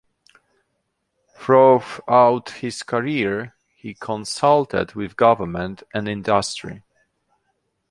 Throughout 1.35 2.49
his 2.55 2.81
career, 2.81 3.53
he 3.75 3.93
consulted 3.93 4.95
with 4.95 5.15
government 5.15 5.83
and 5.93 6.07
industry. 6.09 6.81